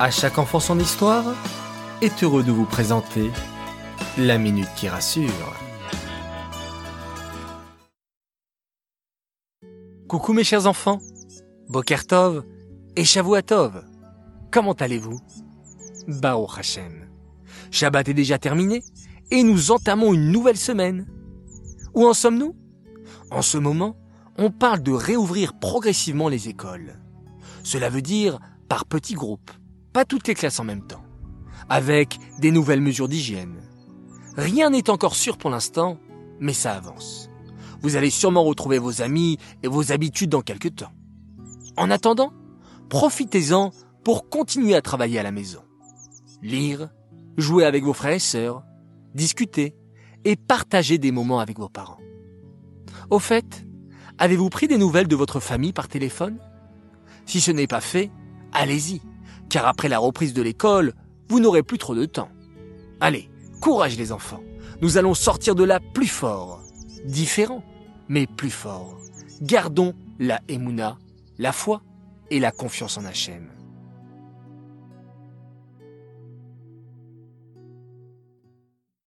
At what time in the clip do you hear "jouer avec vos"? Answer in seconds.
47.36-47.92